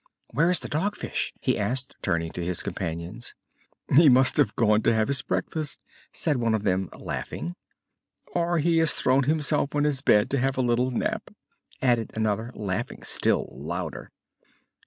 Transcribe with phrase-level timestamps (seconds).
[0.31, 3.35] "Where is the Dog Fish?" he asked, turning to his companions.
[3.95, 5.79] "He must have gone to have his breakfast,"
[6.11, 7.55] said one of them, laughing.
[8.33, 11.29] "Or he has thrown himself on to his bed to have a little nap,"
[11.83, 14.09] added another, laughing still louder.